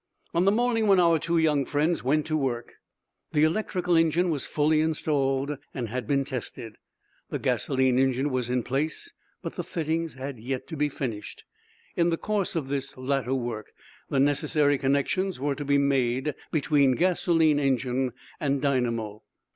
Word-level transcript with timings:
On 0.33 0.45
the 0.45 0.51
morning 0.51 0.87
when 0.87 0.99
our 0.99 1.19
two 1.19 1.37
young 1.37 1.63
friends 1.63 2.03
went 2.03 2.25
to 2.25 2.35
work 2.35 2.73
the 3.33 3.43
electrical 3.43 3.95
engine 3.95 4.31
was 4.31 4.47
fully 4.47 4.81
installed, 4.81 5.59
and 5.75 5.89
had 5.89 6.07
been 6.07 6.23
tested. 6.23 6.77
The 7.29 7.37
gasoline 7.37 7.99
engine 7.99 8.31
was 8.31 8.49
in 8.49 8.63
place, 8.63 9.13
but 9.43 9.57
the 9.57 9.63
fittings 9.63 10.15
had 10.15 10.39
yet 10.39 10.65
to 10.69 10.75
be 10.75 10.89
finished. 10.89 11.43
In 11.95 12.09
the 12.09 12.17
course 12.17 12.55
of 12.55 12.67
this 12.67 12.97
latter 12.97 13.35
work 13.35 13.67
the 14.09 14.19
necessary 14.19 14.79
connections 14.79 15.39
were 15.39 15.53
to 15.53 15.63
be 15.65 15.77
made 15.77 16.33
between 16.51 16.95
gasoline 16.95 17.59
engine 17.59 18.13
and 18.39 18.59
dynamo. 18.59 19.21